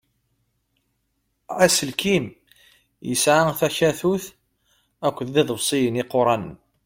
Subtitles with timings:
[1.63, 2.25] Aselkim
[3.09, 4.25] yesɛa takatut
[5.07, 6.55] akked iḍebṣiyen iquṛanen.